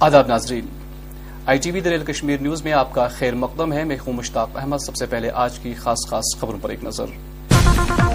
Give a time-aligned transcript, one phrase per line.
[0.00, 0.66] آداب ناظرین،
[1.46, 4.48] I T V the real Kashmir news میں آپ کا خیر مقدم ہے۔ میں ہوں مشتاق
[4.56, 7.04] احمد۔ سب سے پہلے آج کی خاص خاص خبروں پر ایک نظر۔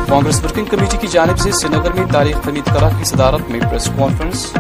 [0.08, 3.60] کانگریس ورکنگ کمیٹی کی جانب سے سری نگر میں تاریخ حمید کرا کی صدارت میں
[3.60, 4.58] پریس کانفرنس۔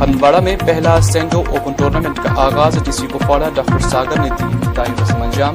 [0.00, 4.70] ہندواڑہ میں پہلا سینڈو اوپن ٹورنامنٹ کا آغاز۔ ڈی سی کوپواڑہ ڈاکٹر ساگر نے دی
[4.74, 5.54] ٹائم رسم انجام۔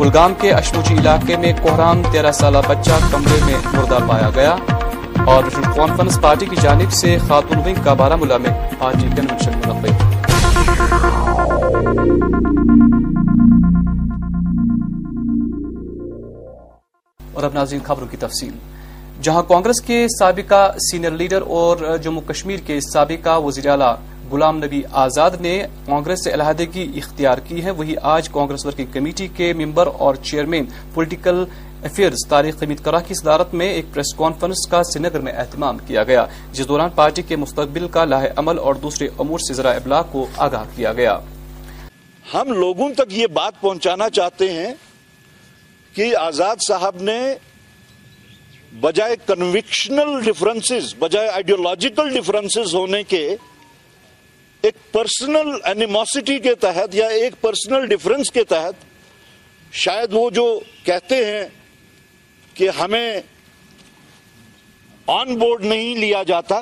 [0.00, 4.56] کلگام کے اشموچی علاقے میں کوہرام تیرہ سالہ بچہ کمرے میں مردہ پایا گیا
[5.26, 9.58] اور نیشنل کانفرنس پارٹی کی جانب سے خاتون ونگ کا بارہ ملا میں۔ پارٹی کنونشن
[9.58, 10.00] منعقد
[17.34, 18.79] اور اب ناظرین خبروں کی تفصیل۔
[19.22, 23.90] جہاں کانگریس کے سابقہ سینئر لیڈر اور جموں کشمیر کے سابقہ وزیر اعلی
[24.30, 25.52] غلام نبی آزاد نے
[25.86, 30.66] کانگریس سے علیحدگی اختیار کی ہے۔ وہی آج کانگریس ورکنگ کمیٹی کے ممبر اور چیئرمین
[30.94, 31.44] پولیٹیکل
[31.84, 35.78] افیئرز تاریخ حمید کرا کی صدارت میں ایک پریس کانفرنس کا سری نگر میں اہتمام
[35.86, 39.76] کیا گیا، جس دوران پارٹی کے مستقبل کا لاہ عمل اور دوسرے امور سے ذرائع
[39.76, 41.18] ابلاغ کو آگاہ کیا گیا۔
[42.34, 44.74] ہم لوگوں تک یہ بات پہنچانا چاہتے ہیں
[45.94, 47.20] کہ آزاد صاحب نے
[48.72, 53.36] بجائے کنوکشنل ڈفرنسز بجائے آئیڈیولوجیکل ڈفرنسز ہونے کے
[54.62, 58.84] ایک پرسنل اینیموسٹی کے تحت یا ایک پرسنل ڈفرنس کے تحت
[59.72, 61.48] شاید وہ جو کہتے ہیں
[62.54, 63.20] کہ ہمیں
[65.06, 66.60] آن بورڈ نہیں لیا جاتا،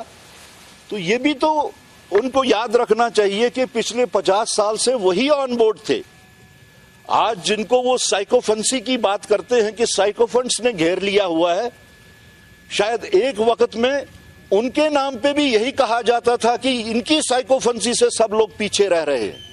[0.89, 1.71] تو یہ بھی تو
[2.11, 6.03] ان کو یاد رکھنا چاہیے کہ پچھلے پچاس سال سے وہی آن بورڈ تھے۔
[7.07, 11.57] آج جن کو وہ سائیکوفنسی کی بات کرتے ہیں کہ سائیکوفنس نے گھیر لیا ہوا
[11.57, 11.69] ہے
[12.71, 14.01] شاید ایک وقت میں
[14.51, 18.35] ان کے نام پہ بھی یہی کہا جاتا تھا کہ ان کی سائیکوفنسی سے سب
[18.35, 19.49] لوگ پیچھے رہ رہے ہیں۔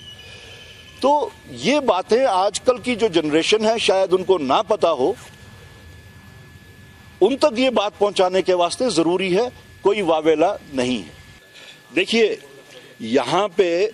[0.99, 5.13] تو یہ باتیں آج کل کی جو جنریشن ہے، شاید ان کو نہ پتا ہو۔
[7.21, 9.49] ان تک یہ بات پہنچانے کے واسطے ضروری ہے،
[9.81, 11.13] کوئی واویلا نہیں ہے۔
[11.95, 12.35] دیکھیے،
[12.99, 13.87] یہاں پہ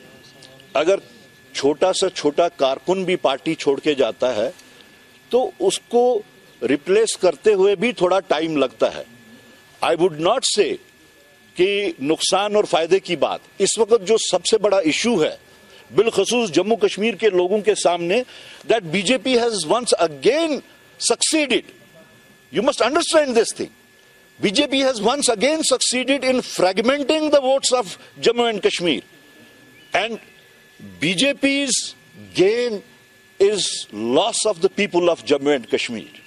[0.74, 0.96] اگر
[1.54, 4.50] چھوٹا سا چھوٹا کارکن بھی پارٹی چھوڑ کے جاتا ہے،
[5.30, 6.22] تو اس کو
[6.70, 9.04] ریپلیس کرتے ہوئے بھی تھوڑا ٹائم لگتا ہے۔
[9.82, 10.76] آئی وڈ ناٹ سے
[11.56, 15.36] کہ نقصان اور فائدے کی بات۔ اس وقت جو سب سے بڑا ایشو ہے،
[15.96, 18.24] بالخصوص جموں کشمیر کے لوگوں کے سامنے
[18.70, 20.60] that B J P has once again
[21.00, 21.72] succeeded
[22.52, 23.80] you must understand this thing
[24.40, 29.00] B J P has once again succeeded in fragmenting the votes of Jammu and Kashmir
[29.94, 30.18] and
[31.00, 31.70] B J P's
[32.38, 32.80] gain
[33.40, 36.21] is loss of the people of Jammu and Kashmir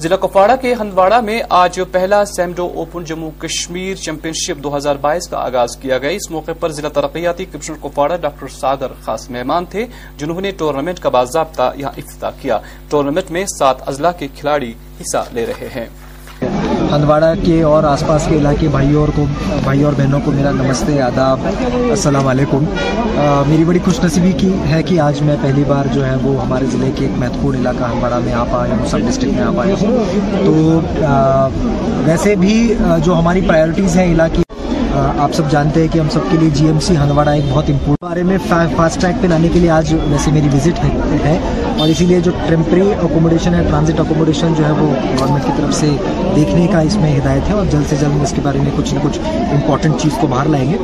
[0.00, 4.96] ضلع کپواڑہ کے ہندواڑہ میں آج پہلا سیمڈو open Jammu Kashmir champion شپ دو ہزار
[4.96, 9.30] بائیس کا آغاز کیا گیا۔ اس موقع پر ضلع ترقیاتی کمشنر کپواڑہ ڈاکٹر ساگر خاص
[9.30, 9.86] مہمان تھے،
[10.16, 12.58] جنہوں نے ٹورنامنٹ کا باضابطہ یہاں افتتاح کیا۔
[12.90, 15.86] ٹورنامنٹ میں سات اضلاع کے کھلاڑی حصہ لے رہے ہیں۔
[16.42, 19.24] ہندواڑہ کے اور آس پاس کے علاقے بھائیوں اور کو
[19.62, 21.46] بھائیوں اور بہنوں کو میرا نمستے، آداب،
[21.90, 22.64] السلام علیکم۔
[23.46, 26.66] میری بڑی خوش نصیبی کی ہے کہ آج میں پہلی بار جو ہے وہ ہمارے
[26.72, 29.74] ضلع کے ایک مہتوپورن علاقہ ہندواڑہ میں آ پایا ہوں سب ڈسٹرکٹ میں آ پایا
[29.80, 30.80] ہوں تو
[32.06, 34.42] ویسے بھی جو ہماری پرائیورٹیز ہیں علاقے
[35.18, 37.64] آپ سب جانتے ہیں کہ ہم سب کے لیے جی ایم سی ہندواڑہ ایک بہت
[37.68, 38.38] امپورٹنٹ بارے میں
[38.76, 40.84] فاسٹ ٹریک پہ لانے کے لیے آج ویسے میری وزٹ
[41.24, 41.38] ہے۔
[41.80, 44.86] اور اسی لیے جو ٹیمپری اکوموڈیشن ہے ٹرانزٹ اکوموڈیشن جو ہے وہ
[45.20, 45.90] گورنمنٹ کی طرف سے
[46.36, 48.70] دیکھنے کا اس میں ہدایت ہے اور جلد سے جلد ہم اس کے بارے میں
[48.76, 50.76] کچھ نہ کچھ امپورٹنٹ چیز کو باہر لائیں گے۔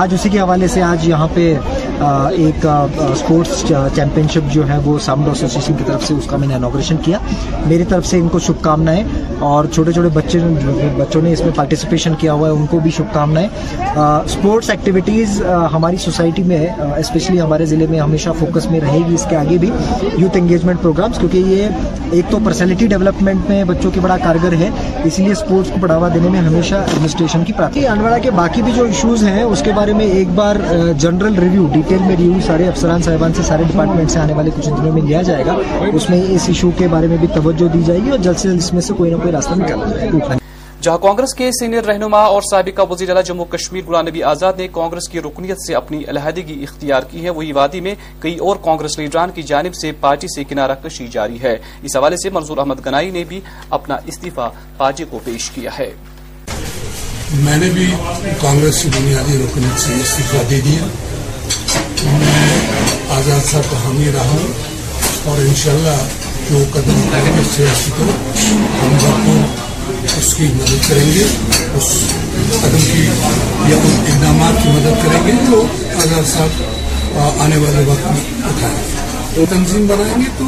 [0.00, 1.54] آج اسی کے حوالے سے آج یہاں پہ
[2.00, 3.64] ایک اسپورٹس
[3.94, 6.96] چیمپئن شپ جو ہے وہ سامڈ ایسوسیشن کی طرف سے اس کا میں نے انوگریشن
[7.04, 7.18] کیا۔
[7.66, 9.02] میری طرف سے ان کو شبھ کامنائیں
[9.48, 10.38] اور چھوٹے چھوٹے بچے،
[10.96, 13.48] بچوں نے اس میں پارٹیسپیشن کیا ہوا ہے، ان کو بھی شبھ کامنائیں
[13.96, 15.42] اسپورٹس ایکٹیویٹیز
[15.72, 19.58] ہماری سوسائٹی میں اسپیشلی ہمارے ضلع میں ہمیشہ فوکس میں رہے گی اس کے آگے
[19.58, 19.70] بھی۔
[20.18, 24.70] یوتھ انگیجمنٹ پروگرامس کیونکہ یہ ایک تو پرسنالٹی ڈیولپمنٹ میں بچوں کے بڑا کارگر ہے
[25.04, 28.72] اسی لیے اسپورٹس کو بڑھاوا دینے میں ہمیشہ ایڈمنسٹریشن کی پراتی انواڑا کے باقی بھی
[28.72, 30.56] جو ایشوز ہیں اس کے بارے میں ایک بار
[30.98, 34.68] جنرل ریویو ڈیٹیل میں ریویو سارے افسران صاحبان سے سارے ڈپارٹمنٹ سے آنے والے کچھ
[34.68, 35.56] دنوں میں لیا جائے گا
[35.92, 38.48] اس میں اس ایشو کے بارے میں بھی توجہ دی جائے گی اور جلد سے
[38.48, 40.45] جلد اس میں سے کوئی نہ کوئی راستہ نکالا جائے گا
[40.86, 44.66] جہاں کانگریس کے سینئر رہنما اور سابقہ وزیر اعلی جموں کشمیر غلام نبی آزاد نے
[44.72, 48.98] کانگریس کی رکنیت سے اپنی علیحدگی اختیار کی ہے، وہی وادی میں کئی اور کانگریس
[48.98, 52.84] لیڈران کی جانب سے پارٹی سے کنارہ کشی جاری ہے۔ اس حوالے سے منظور احمد
[52.86, 53.40] گنائی نے بھی
[53.70, 55.90] اپنا استعفی پارٹی کو پیش کیا ہے۔
[57.34, 57.90] میں نے بھی
[58.40, 60.86] کانگریس کی بنیادی رکنیت سے استعفی دے دیا
[62.18, 62.48] میں
[63.10, 64.52] آزاد صاحب کا حامی رہا ہوں
[65.24, 66.00] اور انشاءاللہ
[66.50, 67.60] جو قدم کانگریس
[68.00, 69.65] ہم بھرپور
[70.18, 71.24] اس کی مدد کریں گے،
[71.78, 71.88] اس
[72.52, 73.02] قدم کی
[73.70, 75.64] یا ان اقدامات کی مدد کریں گے جو
[75.96, 78.82] آزاد صاحب آنے والے وقت میں اٹھائیں۔
[79.36, 80.44] گے تنظیم بنائیں گے تو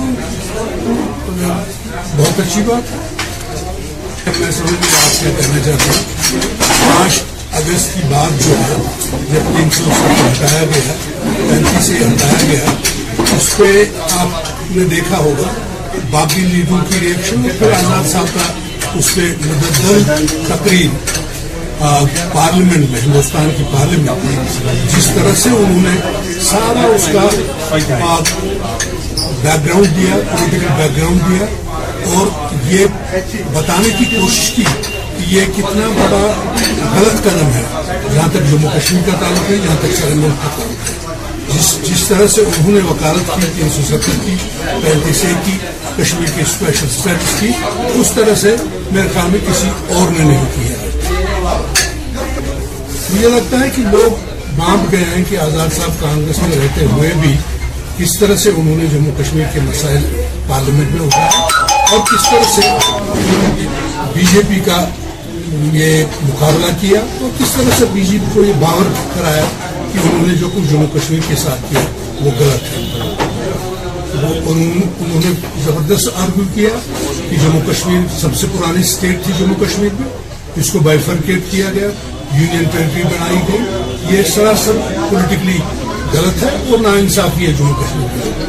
[2.17, 2.93] بہت اچھی بات
[4.39, 6.41] میں سمجھ میں آپ سے کہنا چاہتا ہوں،
[6.85, 7.23] پانچ
[7.59, 8.75] اگست کی بات جو ہے
[9.31, 10.95] جب تین سو ستر ہٹایا گیا
[11.49, 13.85] پینتیس سے ہٹایا گیا اس پہ
[14.19, 14.31] آپ
[14.77, 15.49] نے دیکھا ہوگا،
[16.11, 18.53] باقی لیڈروں کی ریئیکشن پھر آزاد صاحب کا
[18.97, 20.91] اس پہ مددل تقریب
[22.33, 25.95] پارلیمنٹ میں، ہندوستان کی پارلیمنٹ میں، جس طرح سے انہوں نے
[26.45, 27.27] سارا اس کا
[29.43, 31.47] بیک گراؤنڈ دیا پولیٹیکل بیک گراؤنڈ دیا،
[32.11, 32.27] اور
[32.71, 32.87] یہ
[33.55, 36.25] بتانے کی کوشش کی کہ یہ کتنا بڑا
[36.95, 37.65] غلط قدم ہے،
[38.15, 40.97] جہاں تک جموں کشمیر کا تعلق ہے، جہاں تک سر ملک کا تعلق ہے۔
[41.53, 44.37] جس جس طرح سے انہوں نے وکالت کی، تین سو ستر کی،
[44.83, 45.57] پینتیس کی،
[45.97, 47.51] کشمیر کی اسپیشل اسٹیٹس کی،
[48.01, 48.55] اس طرح سے
[48.93, 50.77] میرے خیال میں کسی اور نے نہیں کی ہے۔
[53.11, 54.11] مجھے لگتا ہے کہ لوگ
[54.57, 57.35] بانپ گئے ہیں کہ آزاد صاحب کانگریس میں رہتے ہوئے بھی
[57.97, 61.29] کس طرح سے انہوں نے جموں کشمیر کے مسائل پارلیمنٹ میں اٹھائے
[61.91, 62.61] اور کس طرح سے
[64.15, 64.85] بی جے پی کا
[65.73, 69.45] یہ مقابلہ کیا اور کس طرح سے بی جے پی کو یہ باور کرایا
[69.93, 71.81] کہ انہوں نے جو کچھ جموں کشمیر کے ساتھ کیا
[72.21, 73.28] وہ غلط ہے۔
[74.23, 75.33] وہ انہوں نے
[75.65, 76.69] زبردست آرگو کیا
[77.31, 80.09] کہ جموں کشمیر سب سے پرانی اسٹیٹ تھی جموں کشمیر میں۔
[80.57, 81.89] اس کو بائیفرکیٹ کیا گیا
[82.35, 84.73] یونین ٹریٹری بنائی گئی۔ یہ سراسر
[85.11, 85.59] پولیٹیکلی
[86.13, 88.49] غلط ہے اور نا انصافی ہے جموں کشمیر میں۔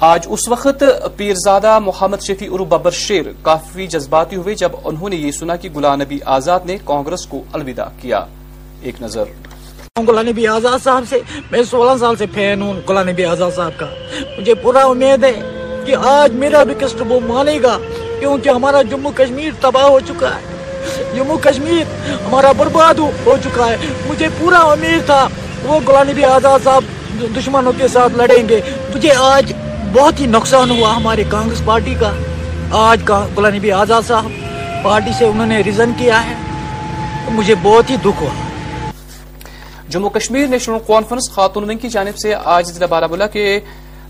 [0.00, 0.84] آج اس وقت
[1.16, 5.68] پیرزادہ محمد شفیع ارو ببر شیر کافی جذباتی ہوئے جب انہوں نے یہ سنا کہ
[5.74, 8.24] غلام نبی آزاد نے کانگریس کو الوداع کیا۔
[8.80, 9.24] ایک نظر۔
[9.96, 11.18] غلام نبی آزاد صاحب سے،
[11.50, 13.86] میں سولہ سال سے فین ہوں غلام نبی آزاد صاحب کا۔
[14.38, 15.32] مجھے پورا امید ہے
[15.86, 16.74] کہ آج میرا بھی
[17.08, 17.76] وہ مانے گا،
[18.18, 21.84] کیونکہ ہمارا جموں کشمیر تباہ ہو چکا ہے۔ جموں کشمیر
[22.26, 23.76] ہمارا برباد ہو چکا ہے۔
[24.08, 25.26] مجھے پورا امید تھا
[25.64, 26.84] وہ غلام نبی آزاد صاحب
[27.36, 28.60] دشمنوں کے ساتھ لڑیں گے۔
[28.94, 29.52] مجھے آج
[29.92, 32.12] بہت ہی نقصان ہوا ہماری کانگریس پارٹی کا۔
[32.88, 36.34] آج غلام نبی آزاد صاحب پارٹی سے انہوں نے ریزن کیا ہے،
[37.30, 38.45] مجھے بہت ہی دکھ ہوا۔
[39.88, 43.60] جموں کشمیر نیشنل کانفرنس خاتون ونگ کی جانب سے آج ضلع بارہ کے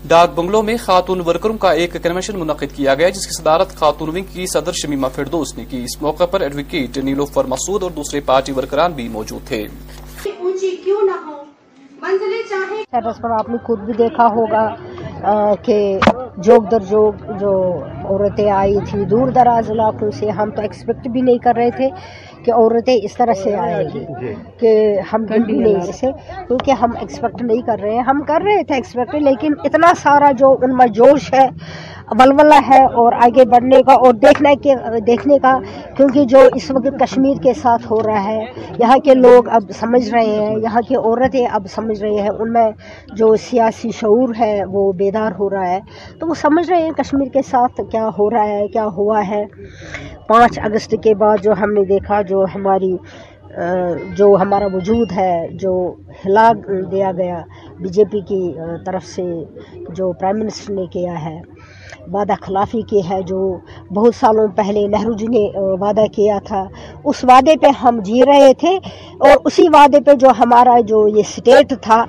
[0.07, 4.09] ڈاک بنگلوں میں خاتون ورکروں کا ایک کنونشن منعقد کیا گیا جس کی صدارت خاتون
[4.09, 8.19] ونگ کی صدر شمیمہ فردوس نے کی۔ اس موقع پر ایڈوکیٹ نیلوفر مسعود اور دوسرے
[8.19, 9.65] پارٹی ورکران بھی موجود تھے۔
[13.21, 14.67] پر آپ نے خود بھی دیکھا ہوگا
[15.65, 15.97] کہ
[16.37, 17.51] جوگ در جوگ جو
[18.09, 21.89] عورتیں آئی تھی دور دراز علاقوں سے ہم تو ایکسپیکٹ بھی نہیں کر رہے تھے۔
[22.47, 24.69] کہ عورتیں اس طرح سے آئیں گی جی۔ کہ
[25.13, 26.11] ہم بھی نہیں ایسے
[26.47, 30.31] کیونکہ ہم ایکسپیکٹ نہیں کر رہے ہیں ہم کر رہے تھے ایکسپیکٹ لیکن اتنا سارا
[30.37, 31.47] جو ان میں جوش ہے
[32.07, 34.73] ولولہ ہے اور آگے بڑھنے کا اور دیکھنے کے
[35.07, 35.57] دیکھنے کا،
[35.97, 38.45] کیونکہ جو اس وقت کشمیر کے ساتھ ہو رہا ہے،
[38.79, 42.53] یہاں کے لوگ اب سمجھ رہے ہیں، یہاں کی عورتیں اب سمجھ رہے ہیں، ان
[42.53, 42.69] میں
[43.13, 45.79] جو سیاسی شعور ہے وہ بیدار ہو رہا ہے۔
[46.19, 49.43] تو وہ سمجھ رہے ہیں کشمیر کے ساتھ کیا ہو رہا ہے، کیا ہوا ہے۔
[50.27, 52.95] پانچ اگست کے بعد جو ہم نے دیکھا، جو ہماری
[54.17, 55.71] جو ہمارا وجود ہے، جو
[56.25, 56.51] ہلا
[56.91, 57.39] دیا گیا
[57.79, 58.41] بی جے پی کی
[58.85, 59.23] طرف سے،
[59.97, 61.39] جو پرائم منسٹر نے کیا ہے۔
[62.13, 63.39] وعدہ خلافی کی ہے جو
[63.95, 65.45] بہت سالوں پہلے نہرو جی نے
[65.81, 66.63] وعدہ کیا تھا۔
[67.03, 68.75] اس وعدے پہ ہم جی رہے تھے
[69.19, 72.03] اور اسی وعدے پہ جو ہمارا جو یہ اسٹیٹ تھا،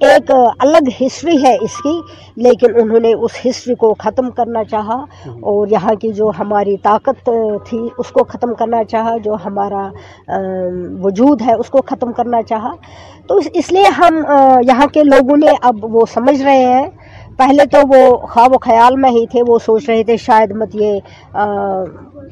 [0.00, 1.98] ایک الگ ہسٹری ہے اس کی،
[2.36, 4.96] لیکن انہوں نے اس ہسٹری کو ختم کرنا چاہا
[5.50, 7.30] اور یہاں کی جو ہماری طاقت
[7.66, 9.88] تھی، اس کو ختم کرنا چاہا، جو ہمارا
[11.04, 12.72] وجود ہے، اس کو ختم کرنا چاہا۔
[13.28, 14.16] تو اس لیے ہم
[14.68, 16.86] یہاں کے لوگوں نے اب وہ سمجھ رہے ہیں
[17.36, 20.74] پہلے تو وہ خواب و خیال میں ہی تھے، وہ سوچ رہے تھے شاید مت
[20.74, 21.00] یہ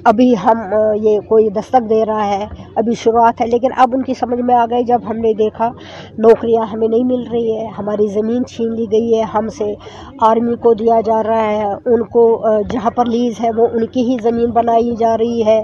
[0.04, 0.58] ابھی ہم
[1.02, 4.54] یہ کوئی دستک دے رہا ہے، ابھی شروعات ہے۔ لیکن اب ان کی سمجھ میں
[4.54, 5.70] آ گئی، جب ہم نے دیکھا،
[6.18, 9.72] نوکریاں ہمیں نہیں مل رہی ہے، ہماری زمین چھین لی گئی ہے، ہم سے
[10.20, 12.24] آرمی کو دیا جا رہا ہے، ان کو
[12.70, 15.62] جہاں پر لیز ہے، وہ ان کی ہی زمین بنائی جا رہی ہے۔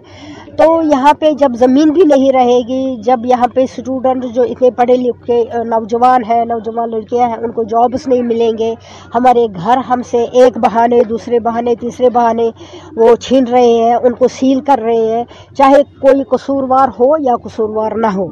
[0.58, 4.70] تو یہاں پہ جب زمین بھی نہیں رہے گی، جب یہاں پہ اسٹوڈنٹ جو اتنے
[4.76, 8.72] پڑھے لکھے نوجوان ہیں، نوجوان لڑکیاں ہیں، ان کو جابس نہیں ملیں گے،
[9.14, 12.50] ہمارے گھر ہم سے ایک بہانے، دوسرے بہانے، تیسرے بہانے
[12.96, 15.24] وہ چھین رہے ہیں، ان کو سیل کر رہے ہیں،
[15.56, 18.26] چاہے کوئی قصوروار ہو یا قصوروار نہ ہو۔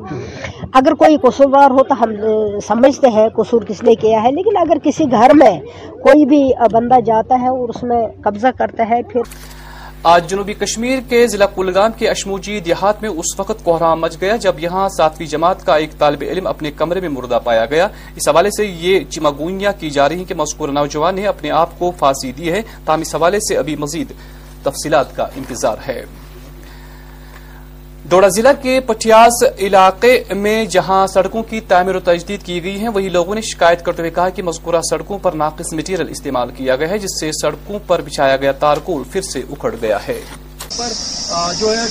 [0.72, 2.14] اگر کوئی قصوروار ہو تو ہم
[2.66, 5.58] سمجھتے ہیں قصور کس نے کیا ہے، لیکن اگر کسی گھر میں
[6.02, 6.42] کوئی بھی
[6.72, 9.22] بندہ جاتا ہے اور اس میں قبضہ کرتا ہے، پھر
[10.08, 14.36] آج جنوبی کشمیر کے ضلع کلگام کے اشموجی دیہات میں اس وقت کوہرام مچ گیا
[14.36, 18.28] جب یہاں ساتویں جماعت کا ایک طالب علم اپنے کمرے میں مردہ پایا گیا۔ اس
[18.28, 21.90] حوالے سے یہ چمگوئیاں کی جا رہی ہیں کہ مذکور نوجوان نے اپنے آپ کو
[21.90, 24.12] پھانسی دی ہے۔ تاہم اس حوالے سے ابھی مزید
[24.62, 26.04] تفصیلات کا انتظار ہے۔
[28.08, 32.88] ڈوڑا ضلع کے پٹیاس علاقے میں جہاں سڑکوں کی تعمیر و تجدید کی گئی ہے
[32.88, 36.76] وہی لوگوں نے شکایت کرتے ہوئے کہا کہ مذکورہ سڑکوں پر ناقص مٹیریل استعمال کیا
[36.76, 40.20] گیا ہے، جس سے سڑکوں پر بچھایا گیا تارکول پھر سے اکھڑ گیا ہے۔
[40.76, 40.92] پر
[41.58, 41.84] جو ہے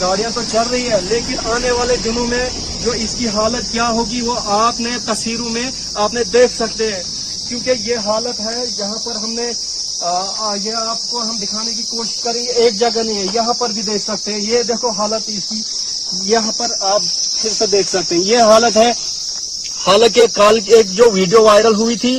[0.00, 2.44] گاڑیاں تو چل رہی ہے لیکن آنے والے دنوں میں
[2.84, 6.92] جو اس کی حالت کیا ہوگی، وہ آپ نے تصویروں میں آپ نے دیکھ سکتے
[6.92, 7.02] ہیں۔
[7.48, 9.50] کیونکہ یہ حالت ہے یہاں پر ہم نے
[10.00, 13.70] یہ آپ کو ہم دکھانے کی کوشش کریں گے ایک جگہ نہیں ہے، یہاں پر
[13.70, 15.62] بھی دیکھ سکتے ہیں۔ یہ دیکھو حالت اس کی،
[16.32, 17.02] یہاں پر آپ
[17.40, 18.90] پھر سے دیکھ سکتے ہیں۔ یہ حالت ہے،
[19.86, 22.18] حالانکہ کال ایک جو ویڈیو وائرل ہوئی تھی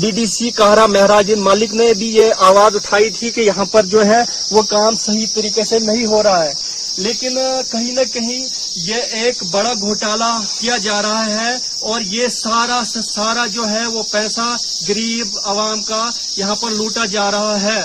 [0.00, 3.86] D D C Kahara Mehraj Malik نے بھی یہ آواز اٹھائی تھی کہ یہاں پر
[3.86, 4.20] جو ہے
[4.50, 6.52] وہ کام صحیح طریقے سے نہیں ہو رہا ہے۔
[6.96, 7.38] لیکن
[7.70, 8.40] کہیں نہ کہیں
[8.84, 14.02] یہ ایک بڑا گھوٹالا کیا جا رہا ہے اور یہ سارا سارا جو ہے وہ
[14.10, 14.56] پیسہ
[14.88, 17.80] غریب عوام کا یہاں پر لوٹا جا رہا ہے۔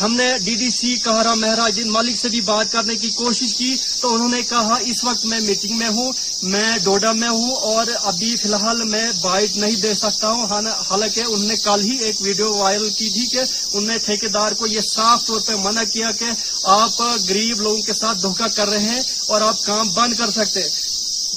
[0.00, 3.74] ہم نے D D C Kahara Mehraj Malik سے بھی بات کرنے کی کوشش کی
[4.00, 7.86] تو انہوں نے کہا اس وقت میں میٹنگ میں ہوں، میں ڈوڈا میں ہوں اور
[8.02, 11.96] ابھی فی الحال میں بائٹ نہیں دے سکتا ہوں۔ ہاں، حالانکہ انہوں نے کل ہی
[11.96, 15.84] ایک ویڈیو وائرل کی تھی کہ انہوں نے ٹھیکیدار کو یہ صاف طور پہ منع
[15.92, 16.30] کیا کہ
[16.64, 20.68] آپ غریب لوگوں کے ساتھ دھوکہ کر رہے ہیں اور آپ کام بند کر سکتے۔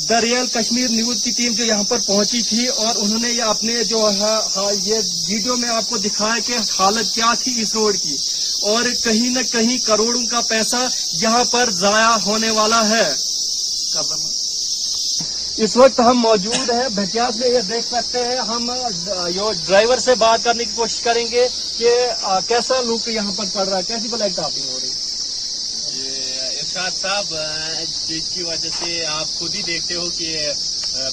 [0.10, 3.44] دا ریئل کشمیر نیوز کی ٹیم جو یہاں پر پہنچی تھی اور انہوں نے یہ
[3.44, 4.00] اپنے جو
[4.86, 8.16] یہ ویڈیو میں آپ کو دکھایا کہ حالت کیا تھی اس روڈ کی۔
[8.72, 10.82] اور کہیں نہ کہیں کروڑوں کا پیسہ
[11.22, 13.08] یہاں پر ضائع ہونے والا ہے۔
[15.64, 18.66] اس وقت ہم موجود ہیں۔ بھٹیاس میں یہ دیکھ سکتے ہیں۔ ہم
[19.66, 21.90] ڈرائیور سے بات کرنے کی کوشش کریں گے کہ
[22.48, 25.02] کیسا لوک یہاں پر پڑ رہا ہے؟ کیسی بلیک ٹاپنگ ہو رہی ہے؟
[26.60, 27.36] ارشاد صاحب
[28.08, 30.52] جس کی وجہ سے آپ خود ہی دیکھتے ہو کہ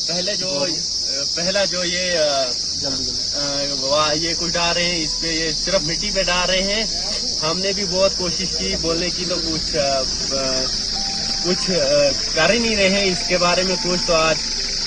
[0.07, 0.67] پہلے جو
[1.35, 2.19] پہلا جو یہ
[4.15, 6.85] یہ کچھ ڈال رہے ہیں اس پہ یہ صرف مٹی پہ ڈال رہے ہیں۔
[7.43, 9.77] ہم نے بھی بہت کوشش کی بولنے کی تو کچھ
[11.45, 11.71] کچھ
[12.35, 14.37] کر ہی نہیں رہے ہیں۔ اس کے بارے میں کچھ تو آج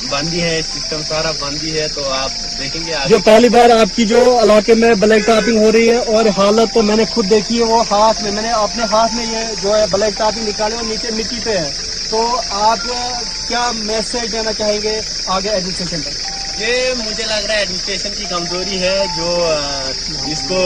[0.10, 4.05] بندی ہے سسٹم سارا بندی ہے تو آپ دیکھیں گے جو پہلی بار آپ کی
[4.05, 7.60] جو علاقے میں بلیک ٹاپنگ ہو رہی ہے اور حالت تو میں نے خود دیکھی
[7.60, 10.75] ہے وہ ہاتھ میں میں نے اپنے ہاتھ میں یہ جو ہے بلیک ٹاپنگ نکالے
[10.75, 11.72] اور نیچے مٹی پہ ہے۔
[12.10, 12.79] تو آپ
[13.48, 16.12] کیا میسج دینا چاہیں گے آگے ایڈمنسٹریشن پر؟
[16.62, 19.29] یہ مجھے لگ رہا ہے ایڈمنسٹریشن کی کمزوری ہے جو
[20.27, 20.60] اس کو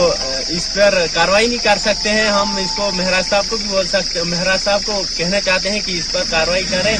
[0.49, 3.87] اس پر کاروائی نہیں کر سکتے ہیں۔ ہم اس کو مہراج صاحب کو بھی بول
[3.87, 6.97] سکتے مہراج صاحب کو کہنا چاہتے ہیں کہ اس پر کاروائی کریں۔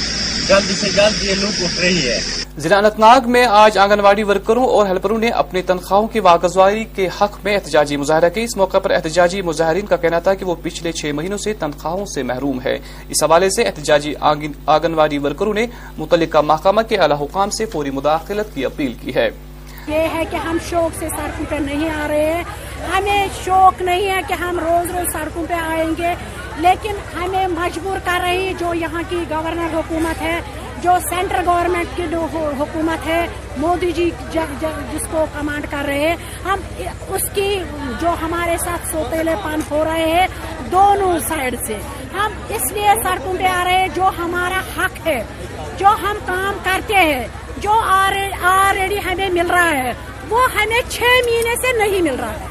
[0.47, 2.19] جلد سے جلد یہ لوگ اٹھ رہی ہے۔
[2.57, 6.83] ضلع انت ناگ میں آج آنگن واڑی ورکروں اور ہیلپروں نے اپنی تنخواہوں کی واگزواری
[6.95, 10.45] کے حق میں احتجاجی مظاہرہ کی اس موقع پر احتجاجی مظاہرین کا کہنا تھا کہ
[10.45, 12.75] وہ پچھلے چھ مہینوں سے تنخواہوں سے محروم ہے
[13.09, 17.89] اس حوالے سے احتجاجی آنگن واڑی ورکروں نے متعلقہ محکمہ کے اعلی حکام سے فوری
[17.89, 19.29] مداخلت کی اپیل کی ہے۔
[19.87, 22.43] یہ ہے کہ ہم شوق سے سڑکوں پہ نہیں آ رہے ہیں۔
[22.95, 26.13] ہمیں شوق نہیں ہے کہ ہم روز روز سڑکوں پہ آئیں گے،
[26.57, 30.39] لیکن ہمیں مجبور کر رہی جو یہاں کی گورنر حکومت ہے،
[30.81, 32.25] جو سینٹرل گورنمنٹ کی جو
[32.59, 33.25] حکومت ہے،
[33.57, 36.15] مودی جی جس کو کمانڈ کر رہے ہیں۔
[36.45, 36.59] ہم
[37.07, 37.49] اس کی
[38.01, 40.27] جو ہمارے ساتھ سوتےلے پن ہو رہے ہیں
[40.71, 41.77] دونوں سائڈ سے۔
[42.13, 45.23] ہم اس لیے سڑکوں پہ آ رہے ہیں جو ہمارا حق ہے،
[45.77, 47.27] جو ہم کام کرتے ہیں۔
[47.61, 49.93] جو آلریڈی ہمیں مل رہا ہے،
[50.29, 52.45] وہ ہمیں چھ مہینے سے نہیں مل رہا۔ ہے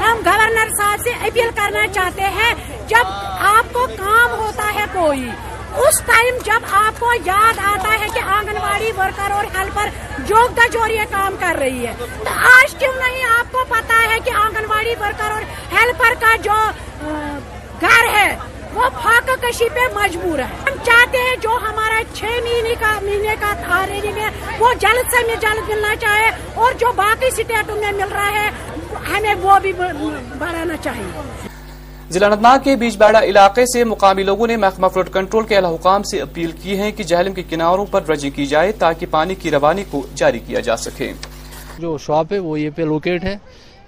[0.00, 2.54] ہم گورنر صاحب سے اپیل کرنا چاہتے ہیں،
[2.88, 3.04] جب
[3.48, 5.28] آپ کو کام ہوتا ہے کوئی،
[5.76, 9.88] اس ٹائم جب آپ کو یاد آتا ہے کہ آنگن واڑی ورکر اور ہیلپر
[10.26, 10.58] جوگ
[10.90, 11.92] یہ کام کر رہی ہے۔
[12.24, 15.42] تو آج کیوں نہیں آپ کو پتا ہے کہ آنگن واڑی ورکر اور
[15.72, 16.56] ہیلپر کا جو
[17.80, 18.36] گھر ہے
[18.78, 23.34] وہ فاقہ کشی پہ مجبور ہے۔ ہم چاہتے ہیں جو ہمارا چھ مہینے کا مہینے
[23.40, 28.12] کا تھاریری میں وہ جلد سے جلد ملنا چاہے اور جو باقی اسٹیٹوں میں مل
[28.12, 28.48] رہا ہے
[29.08, 29.72] ہمیں وہ بھی
[30.38, 31.48] بڑھانا چاہیے۔
[32.10, 35.74] ضلع انتناگ کے بیچ بیڑا علاقے سے مقامی لوگوں نے محکمہ فلوٹ کنٹرول کے اعلی
[35.74, 39.34] حکام سے اپیل کی ہے کہ جہلم کے کناروں پر ڈرجنگ کی جائے تاکہ پانی
[39.34, 41.12] کی روانی کو جاری کیا جا سکے۔
[41.78, 43.36] جو شاپ ہے وہ یہ پہ لوکیٹ ہے۔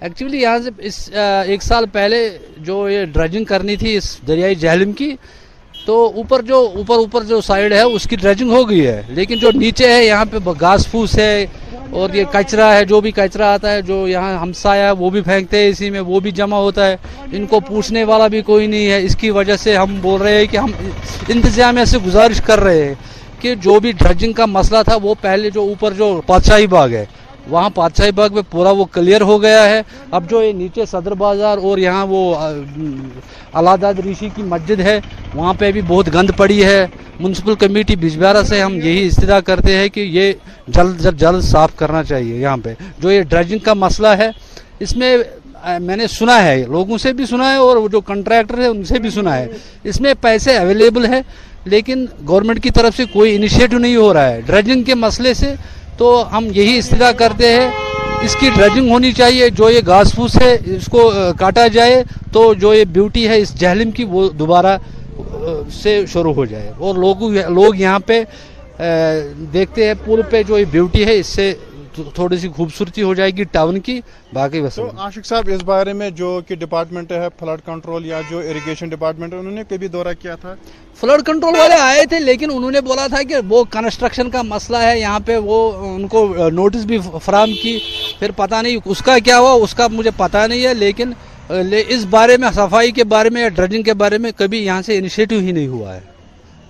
[0.01, 1.09] ایکچولی یہاں سے اس
[1.47, 2.17] ایک سال پہلے
[2.57, 5.15] جو یہ ڈرجنگ کرنی تھی اس دریائی جہلم کی،
[5.85, 9.37] تو اوپر جو، اوپر اوپر جو سائڈ ہے، اس کی ڈریجنگ ہو گئی ہے۔ لیکن
[9.37, 11.45] جو نیچے ہے، یہاں پہ گھاس پھوس ہے
[11.89, 15.21] اور یہ کچرا ہے، جو بھی کچرا آتا ہے، جو یہاں ہمسایا ہے، وہ بھی
[15.21, 16.95] پھینکتے ہیں اسی میں، وہ بھی جمع ہوتا ہے۔
[17.31, 20.37] ان کو پوچھنے والا بھی کوئی نہیں ہے۔ اس کی وجہ سے ہم بول رہے
[20.37, 20.71] ہیں کہ ہم
[21.27, 22.93] انتظامیہ سے گزارش کر رہے ہیں
[23.39, 27.05] کہ جو بھی ڈرجنگ کا مسئلہ تھا، وہ پہلے جو اوپر جو بادشاہی باغ ہے
[27.49, 29.81] وہاں پادشاہی باغ میں پورا وہ کلیئر ہو گیا ہے۔
[30.11, 32.35] اب جو یہ نیچے صدر بازار اور یہاں وہ
[33.53, 34.99] علاداد ریشی کی مسجد ہے،
[35.35, 36.85] وہاں پہ بھی بہت گند پڑی ہے۔
[37.19, 40.33] منسپل کمیٹی بجبارہ سے ہم یہی استدا کرتے ہیں کہ یہ
[40.67, 44.29] جلد جلد جلد صاف کرنا چاہیے یہاں پہ۔ جو یہ ڈرجنگ کا مسئلہ ہے،
[44.79, 45.17] اس میں
[45.79, 48.99] میں نے سنا ہے، لوگوں سے بھی سنا ہے اور جو کنٹریکٹر ہے ان سے
[48.99, 49.47] بھی سنا ہے۔
[49.83, 51.21] اس میں پیسے اویلیبل ہے
[51.65, 55.53] لیکن گورنمنٹ کی طرف سے کوئی انیشیٹو نہیں ہو رہا ہے۔ ڈرجنگ کے مسئلے سے
[56.01, 57.69] تو ہم یہی استدا کرتے ہیں،
[58.25, 61.01] اس کی ڈریجنگ ہونی چاہیے، جو یہ گھاس پھوس ہے، اس کو
[61.39, 62.01] کاٹا جائے
[62.33, 64.77] تو جو یہ بیوٹی ہے، اس جہلم کی وہ دوبارہ
[65.81, 68.23] سے شروع ہو جائے۔ اور لوگ یہاں پہ
[69.53, 71.53] دیکھتے ہیں پل پہ جو یہ بیوٹی ہے، اس سے
[72.15, 73.99] تھوڑی سی خوبصورتی ہو جائے گی ٹاؤن کی
[74.33, 78.39] باقی بس عاشق صاحب اس بارے میں جو کہ ڈپارٹمنٹ ہے فلڈ کنٹرول یا جو
[78.39, 80.53] اریگیشن ڈپارٹمنٹ انہوں نے کبھی دورہ کیا تھا؟
[80.99, 84.77] فلڈ کنٹرول والے آئے تھے لیکن انہوں نے بولا تھا کہ وہ کنسٹرکشن کا مسئلہ
[84.77, 85.59] ہے یہاں پہ وہ
[85.95, 87.77] ان کو نوٹس بھی فراہم کی۔
[88.19, 91.11] پھر پتہ نہیں اس کا کیا ہوا اس کا مجھے پتہ نہیں ہے لیکن
[91.87, 94.97] اس بارے میں صفائی کے بارے میں یا ڈرجنگ کے بارے میں کبھی یہاں سے
[94.97, 95.99] انیشیٹو ہی نہیں ہوا ہے۔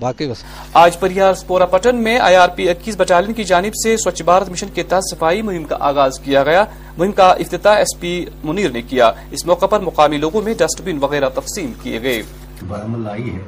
[0.01, 0.43] باقی بس
[0.73, 4.49] آج پریار سپورا پٹن میں آئی آر پی اکیس بٹالین کی جانب سے سوچھ بھارت
[4.49, 6.65] مشن کے تحت صفائی مہم کا آغاز کیا گیا۔
[6.97, 10.81] مہم کا افتتاح ایس پی منیر نے کیا۔ اس موقع پر مقامی لوگوں میں ڈسٹ
[10.81, 12.21] بن وغیرہ تقسیم کیے گئے۔
[12.67, 13.41] برمل آئی ہے۔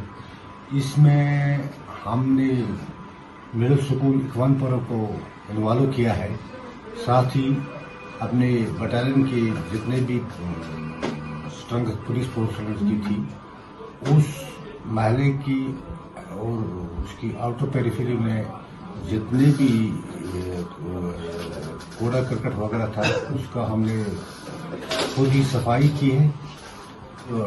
[0.72, 1.57] اس میں
[2.05, 2.62] ہم نے
[3.53, 5.12] مڈل سکول اکوان پورو کو
[5.50, 6.29] انوالو کیا ہے۔
[7.05, 7.50] ساتھ ہی
[8.19, 9.41] اپنے بٹالین کے
[9.74, 10.19] جتنے بھی
[11.45, 13.15] اسٹرنگ پولیس فورس کی تھی
[14.17, 14.24] اس
[14.86, 15.72] محلے کی
[16.36, 16.62] اور
[17.00, 18.44] اس کی آؤٹر پیریفری میں
[19.10, 19.92] جتنے بھی
[21.98, 24.04] کوڑا کرکٹ وغیرہ تھا، اس کا ہم نے
[25.16, 26.28] خود ہی صفائی کی ہے،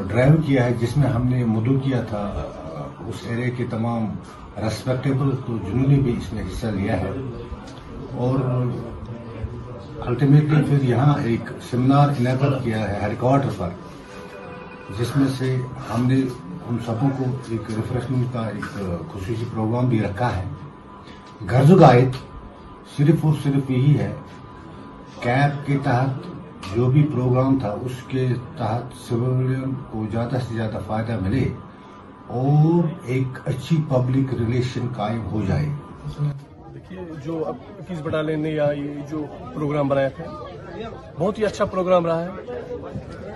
[0.09, 2.23] ڈرائیو کیا ہے، جس میں ہم نے مدعو کیا تھا۔
[3.07, 4.07] اس ایریا کے تمام
[4.57, 7.11] ریسپیکٹیبل تو جنہوں نے بھی اس میں حصہ لیا ہے۔
[8.15, 8.39] اور
[10.07, 13.71] الٹیمیٹلی پھر یہاں ایک سیمینار انیبل کیا ہے ہیڈ کوارٹر پر،
[14.99, 15.57] جس میں سے
[15.95, 16.21] ہم نے
[16.69, 18.65] ہم سبوں کو ایک ریفریشمنٹ کا ایک
[19.13, 20.45] خصوصی پروگرام بھی رکھا ہے۔
[21.51, 22.17] غرض گائد
[22.97, 24.13] صرف اور صرف یہی ہے
[25.21, 26.27] کیب کے تحت
[26.75, 31.49] جو بھی پروگرام تھا، اس کے تحت سویلین کو زیادہ سے زیادہ فائدہ ملے
[32.37, 35.69] اور ایک اچھی پبلک ریلیشن قائم ہو جائے۔
[36.75, 37.57] دیکھیے، جو اب
[37.89, 40.25] کس بٹالین نے یا یہ جو پروگرام بنایا تھا
[41.19, 42.31] بہت ہی اچھا پروگرام رہا ہے۔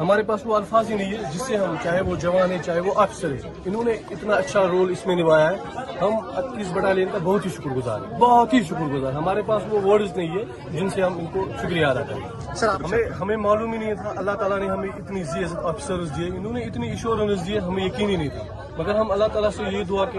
[0.00, 2.80] ہمارے پاس وہ الفاظ ہی نہیں ہے جس سے ہم چاہے وہ جوان ہے چاہے
[2.80, 5.57] وہ افسر ہے انہوں نے اتنا اچھا رول اس میں نبھایا ہے۔
[6.02, 9.63] ہم اکیس بٹالین کا بہت ہی شکر گزار ہیں۔ بہت ہی شکر گزار ہمارے پاس
[9.71, 13.73] وہ ورڈز نہیں ہے جن سے ہم ان کو شکریہ ادا کریں۔ ہمیں ہمیں معلوم
[13.73, 15.23] ہی نہیں تھا۔ اللہ تعالیٰ نے ہمیں اتنی
[15.65, 18.45] افسرز دیے۔ انہوں نے اتنی ایشورنس دیے ہمیں یقین ہی نہیں تھا۔
[18.80, 20.19] مگر ہم اللہ تعالیٰ سے یہ دعا کہ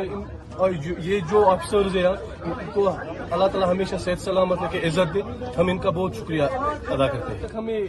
[1.00, 2.90] یہ جو افسرز ہیں ان کو
[3.32, 5.22] اللہ تعالیٰ ہمیشہ صحت سلامت کے عزت دے۔
[5.58, 6.44] ہم ان کا بہت شکریہ
[6.88, 7.80] ادا کرتے ہیں۔ ہمیں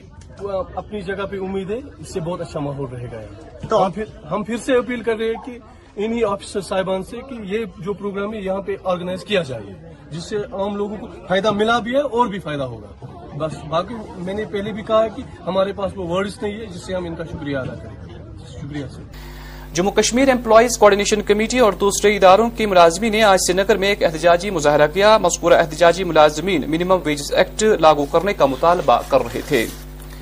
[0.75, 3.21] اپنی جگہ پہ امید ہے اس سے بہت اچھا ماحول رہے گا۔
[3.69, 3.87] تو
[4.31, 5.59] ہم پھر سے اپیل کر رہے ہیں کہ
[5.97, 9.63] انہی آفیسر صاحبان سے کہ یہ جو پروگرام ہے یہاں پہ آرگنائز کیا جائے
[10.11, 13.07] جس سے عام لوگوں کو فائدہ ملا بھی ہے اور بھی فائدہ ہوگا۔
[13.39, 16.87] بس باقی میں نے پہلے بھی کہا کہ ہمارے پاس وہ ورڈز نہیں ہے جس
[16.87, 18.15] سے ہم ان کا شکریہ ادا کریں۔
[18.49, 19.32] شکریہ sir.
[19.75, 23.89] Jammu Kashmir employees coordination committee اور دوسرے اداروں کے ملازمین نے آج سری نگر میں
[23.89, 29.21] ایک احتجاجی مظاہرہ کیا۔ مذکورہ احتجاجی ملازمین منیمم ویجز ایکٹ لاگو کرنے کا مطالبہ کر
[29.21, 29.67] رہے تھے۔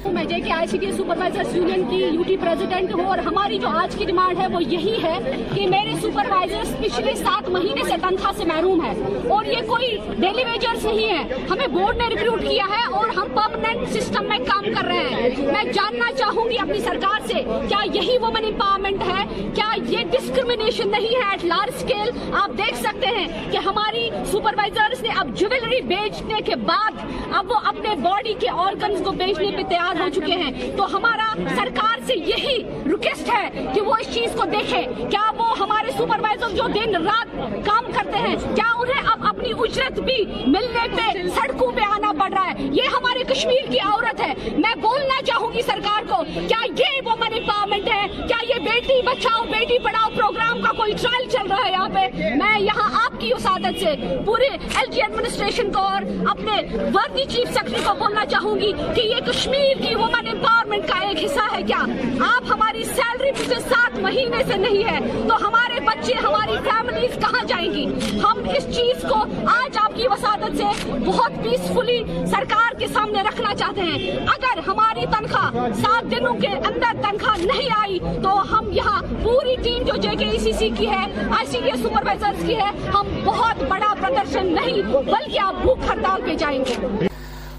[0.05, 3.59] میں J K I C D supervisor union کی یو ٹی پریزیڈنٹ ہوں اور ہماری
[3.59, 5.19] جو آج کی ڈیمانڈ ہے وہ یہی ہے
[5.55, 8.93] کہ میرے سپروائزر پچھلے سات مہینے سے تنخواہ سے محروم ہے
[9.29, 13.29] اور یہ کوئی ڈیلی ویجرز نہیں ہے۔ ہمیں بورڈ نے ریکروٹ کیا ہے اور ہم
[13.35, 17.79] پرماننٹ سسٹم میں کام کر رہے ہیں۔ میں جاننا چاہوں گی اپنی سرکار سے، کیا
[17.95, 23.07] یہی وومن امپاورمنٹ ہے؟ کیا یہ ڈسکریمنیشن نہیں ہے ایٹ لارج اسکیل آپ دیکھ سکتے
[23.07, 24.11] ہیں کہ ہماری
[24.51, 26.97] سپروائزرز نے اب جویلری بیچنے کے بعد
[27.33, 31.29] اب وہ اپنے باڈی کے آرگنز کو بیچنے پہ تیار ہو چکے ہیں۔ تو ہمارا
[31.57, 36.57] سرکار سے یہی ریکویسٹ ہے کہ وہ اس چیز کو دیکھے۔ کیا وہ ہمارے سپروائزر
[36.57, 37.37] جو دن رات
[37.67, 42.31] کام کرتے ہیں، کیا انہیں اب اپنی اجرت بھی ملنے پہ، سڑکوں پہ آنا پڑ
[42.33, 46.63] رہا ہے؟ یہ ہمارے کشمیر کی عورت ہے۔ میں بولنا چاہوں گی سرکار کو، کیا
[46.77, 51.29] یہ وہ من امپاورمنٹ ہے؟ کیا یہ بیٹی بچاؤ، بیٹی پڑھاؤ پروگرام کا کوئی ٹرائل
[51.29, 53.95] چل رہا ہے یہاں پہ؟ میں یہاں آپ کی اسادت سے
[54.41, 56.53] پورے ایل جی ایڈمنسٹریشن کو اور اپنے
[56.95, 61.25] وردی چیف سیکرٹری کو بولنا چاہوں گی کہ یہ کشمیر کی وومن امپاورمنٹ کا ایک
[61.25, 61.85] حصہ ہے کیا؟
[62.27, 64.99] آپ ہماری سیلری پچھلے سات مہینے سے نہیں ہے
[65.29, 67.85] تو ہمارے بچے، ہماری فیملیز کہاں جائیں گی؟
[68.23, 73.55] ہم اس چیز کو آج آپ کی وسادت سے بہت پیسفلی سرکار کے سامنے رکھنا
[73.55, 79.03] چاہتے ہیں۔ اگر ہماری تنخواہ سات دنوں کے اندر تنخواہ نہیں آئی تو ہم یہاں
[79.23, 82.43] پوری ٹیم جو جے کے ای سی سی کی ہے I C D S supervisor
[82.47, 87.09] کی ہے، ہم بہت بڑا پردرشن نہیں بلکہ آپ بھوک ہڑتال پہ جائیں گے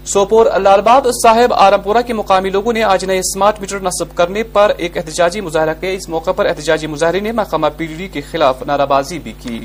[0.06, 4.42] سوپور لال باد صاحب آرمپورہ کے مقامی لوگوں نے آج نئے اسمارٹ میٹر نصب کرنے
[4.52, 8.08] پر ایک احتجاجی مظاہرہ کیا اس موقع پر احتجاجی مظاہرے نے محکمہ پی ڈی ڈی
[8.08, 9.64] کے خلاف نعرہ بازی بھی کی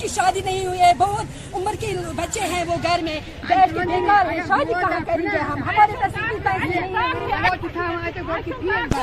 [0.00, 3.86] کی شادی نہیں ہوئی ہے بہت عمر کے بچے ہیں وہ گھر میں بیٹھ کے
[3.86, 6.44] بیکار ہیں شادی کہاں کریں گے ہم ہمارے نصیب
[8.62, 8.94] نہیں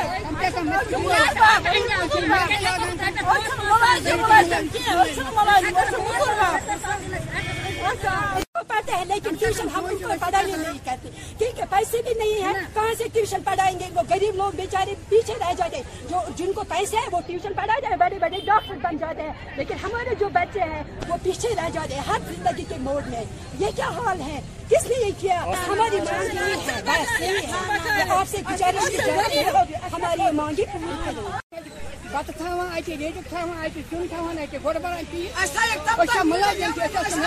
[8.03, 8.43] ہے
[8.85, 12.51] کہتے ہیں لیکن ٹیوشن ہم ان کو پڑھانے نہیں کرتے کیونکہ پیسے بھی نہیں ہے
[12.73, 16.51] کہاں سے ٹیوشن پڑھائیں گے وہ غریب لوگ بیچارے پیچھے رہ جاتے ہیں جو جن
[16.55, 20.15] کو پیسے ہیں وہ ٹیوشن پڑھا جائے بڑے بڑے ڈاکٹر بن جاتے ہیں لیکن ہمارے
[20.19, 23.23] جو بچے ہیں وہ پیچھے رہ جاتے ہیں ہر زندگی کے موڈ میں
[23.59, 26.37] یہ کیا حال ہے کس نے یہ کیا ہماری مانگ
[27.21, 28.99] ہے آپ سے گزارش
[29.93, 31.27] ہماری مانگی پوری کرو۔
[32.13, 33.57] بتہٕ تھاوان اَتہِ ریڈِک تھاوان
[33.89, 37.25] سیُن تھاوان اَتہِ گۄڈٕ بَران تی أسۍ چھا مُلٲزِم تہِ أسۍ چھا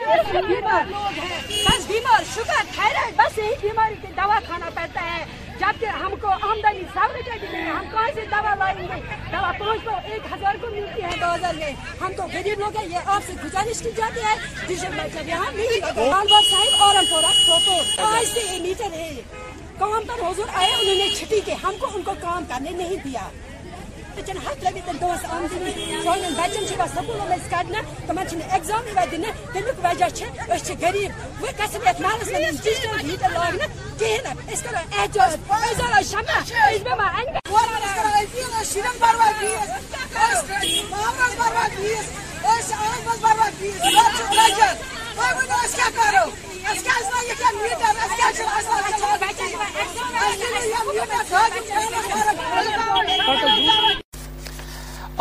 [0.00, 5.02] مزدوٗر بیمار لوگ ہیں بس بیمار شوگر تھائرائڈ بس یہی بیماری کے دوا کھانا پڑتا
[5.04, 5.24] ہے
[5.60, 9.00] جبکہ ہم کو آمدنی سو روپے بھی نہیں ہم کہاں سے دوا لائیں گے؟
[9.32, 12.86] دوا پانچ سو، ایک ہزار کو ملتی ہے بازار میں۔ ہم تو غریب لوگ ہیں،
[12.86, 14.34] یہ آپ سے گزارش کی جاتی ہے۔
[14.66, 19.20] ڈیزل جب یہاں نہیں لگا صاحب اور پورا سوپور آج سے یہ میٹر ہے۔
[19.78, 22.96] کام پر حضور آئے، انہوں نے چھٹی کے ہم کو ان کو کام کرنے نہیں
[23.04, 23.28] دیا۔
[24.16, 25.70] بچن لگے تو دوس آمدنی
[26.04, 30.24] سوین بچن چھِ سکولو منٛز کڑنہٕ تِمن چھِنہٕ ایٚگزام یِوان دِنہٕ تمیُک وجہ چھِ
[30.82, 33.68] غریٖب وۄنۍ گژھن یتھ محلس منٛز ڈِجٹل میٖٹر لاگنہٕ
[33.98, 37.40] کِہیٖنۍ نہٕ أسۍ کرو احتِجاج أسۍ زالو شمع أسۍ بیٚہمو اَنہِ
[38.72, 39.68] شُرٮ۪ن بروا فیٖس
[40.16, 42.06] أسۍ مامرس بروا فیٖس
[42.44, 43.76] آنٛگنس منٛز بروا فیٖس
[44.32, 44.74] درٛۄجر
[45.16, 46.24] وۄنۍ ؤنِو أسۍ کیٛاہ کرو
[46.82, 49.00] کیٛازِ لگہِ ییٚکیٛاہ میٖٹر اَسہِ کیٛازِ چھُنہٕ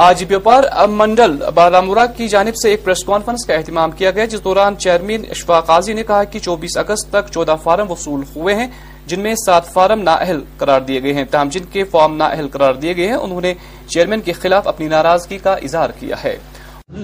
[0.02, 4.44] آج بیوپار منڈل بارامورا کی جانب سے ایک پریس کانفرنس کا اہتمام کیا گیا جس
[4.44, 8.68] دوران چیئرمین اشفاق قاضی نے کہا کہ چوبیس اگست تک چودہ فارم وصول ہوئے ہیں
[9.08, 12.74] جن میں سات فارم نااہل قرار دیے گئے ہیں۔ تاہم جن کے فارم نااہل قرار
[12.74, 13.54] دیے گئے ہیں انہوں نے
[13.88, 16.36] چیئرمین کے خلاف اپنی ناراضگی کا اظہار کیا ہے۔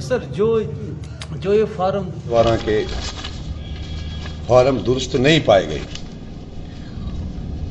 [0.08, 0.60] سر جو
[1.32, 2.10] جو یہ فارم
[2.66, 2.84] کے
[4.48, 5.80] فارم درست نہیں پائے گئے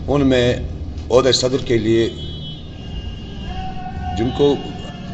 [0.08, 0.46] ان میں
[1.10, 2.08] عہدہ صدر کے لیے
[4.18, 4.54] جن کو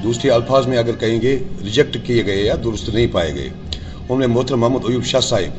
[0.03, 3.49] دوسرے الفاظ میں اگر کہیں گے ریجیکٹ کیے گئے یا درست نہیں پائے گئے،
[4.09, 5.53] ان میں محترم محمد ایوب شاہ صاحب،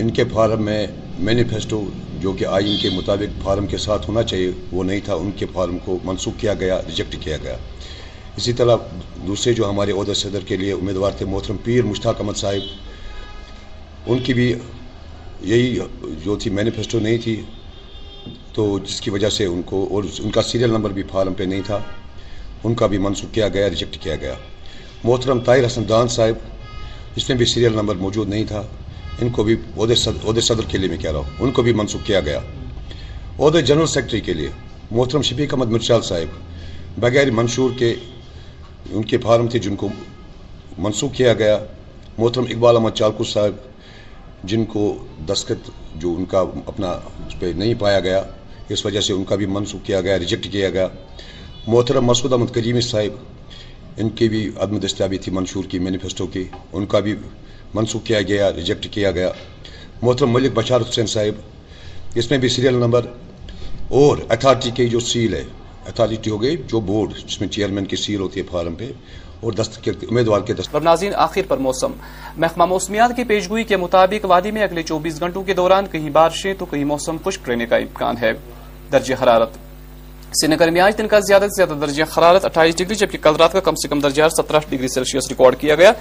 [0.00, 0.86] ان کے فارم میں
[1.18, 1.82] مینیفیسٹو
[2.20, 5.46] جو کہ آئین کے مطابق فارم کے ساتھ ہونا چاہیے، وہ نہیں تھا، ان کے
[5.52, 7.56] فارم کو منسوخ کیا گیا ریجیکٹ کیا گیا۔
[8.36, 8.76] اسی طرح
[9.26, 14.18] دوسرے جو ہمارے عہدہ صدر کے لیے امیدوار تھے، محترم پیر مشتاق احمد صاحب، ان
[14.24, 14.52] کی بھی
[15.42, 15.78] یہی
[16.24, 17.40] جو تھی مینیفیسٹو نہیں تھی،
[18.54, 21.44] تو جس کی وجہ سے ان کو اور ان کا سیریل نمبر بھی فارم پہ
[21.44, 21.78] نہیں تھا۔
[22.64, 24.34] ان کا بھی منسوخ کیا گیا ریجیکٹ کیا گیا۔
[25.04, 26.34] محترم طاہر حسن دان صاحب،
[27.16, 28.62] اس میں بھی سیریل نمبر موجود نہیں تھا۔
[29.20, 31.62] ان کو بھی عہدے صدر عہدے صدر کے لیے میں کہہ رہا ہوں۔ ان کو
[31.62, 32.38] بھی منسوخ کیا گیا۔
[33.38, 34.48] عہدے جنرل سیکرٹری کے لیے۔
[34.90, 36.38] محترم شفیق احمد مرچال صاحب،
[36.98, 37.94] بغیر منشور کے
[38.90, 39.88] ان کے فارم تھے جن کو
[40.78, 41.58] منسوخ کیا گیا۔
[42.18, 43.52] محترم اقبال احمد چالکو صاحب،
[44.44, 46.90] جن کو دستخط جو ان کا اپنا
[47.26, 48.22] اس پہ نہیں پایا گیا،
[48.68, 50.88] اس وجہ سے ان کا بھی منسوخ کیا گیا ریجیکٹ کیا گیا۔
[51.66, 53.16] محترم مسعود احمد کریمی صاحب،
[53.96, 57.14] ان کی بھی عدم دستیابی تھی منشور کی مینیفیسٹو کی، ان کا بھی
[57.74, 59.30] منسوخ کیا گیا ریجیکٹ کیا گیا۔
[60.02, 61.40] محترم ملک بشار حسین صاحب،
[62.14, 63.06] اس میں بھی سیریل نمبر
[63.88, 65.44] اور اتھارٹی کی جو سیل ہے
[65.86, 68.90] اتھارٹی ہو گئی، جو بورڈ جس میں چیئرمین کی سیل ہوتی ہے فارم پہ،
[69.40, 71.92] اور دست امیدوار کے دست۔ ناظرین، آخر پر موسم۔
[72.36, 76.54] محکمہ موسمیات کی پیشگوئی کے مطابق وادی میں اگلے چوبیس گھنٹوں کے دوران کہیں بارشیں
[76.58, 78.32] تو کہیں موسم خشک رہنے کا امکان ہے۔
[78.92, 79.56] درجہ حرارت
[80.32, 83.36] سری نگر میں آج دن کا زیادہ سے زیادہ درجہ حرارت اٹھائیس ڈگری، جبکہ کل
[83.36, 85.92] رات کا کم سے کم درجہ سترہ ڈگری سیلسیس ریکارڈ کیا گیا۔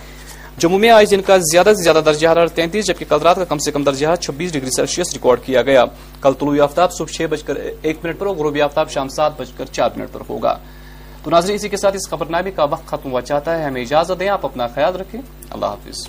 [0.57, 3.43] جموں میں آج دن کا زیادہ سے زیادہ درجہ حرارت تینتیس، جبکہ کل رات کا
[3.43, 5.85] کم سے کم درجہ چھبیس ڈگری سیلسیس ریکارڈ کیا گیا۔
[6.21, 9.41] کل طلوع آفتاب صبح چھ بج کر ایک منٹ پر اور غروبی آفتاب شام سات
[9.41, 10.57] بج کر چار منٹ پر ہوگا۔
[11.23, 13.81] تو ناظرین، اسی کے ساتھ اس خبر نامے کا وقت ختم ہوا چاہتا ہے۔ ہمیں
[13.81, 16.07] اجازت دیں، آپ اپنا خیال رکھیں۔ اللہ حافظ۔